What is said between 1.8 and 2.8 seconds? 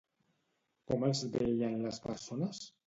les persones?